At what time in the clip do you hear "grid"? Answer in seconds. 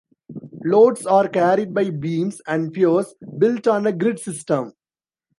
3.91-4.19